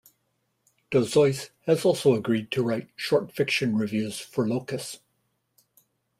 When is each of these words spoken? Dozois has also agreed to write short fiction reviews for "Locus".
Dozois 0.89 1.51
has 1.67 1.85
also 1.85 2.15
agreed 2.15 2.49
to 2.49 2.63
write 2.63 2.89
short 2.95 3.31
fiction 3.31 3.77
reviews 3.77 4.19
for 4.19 4.47
"Locus". 4.47 4.97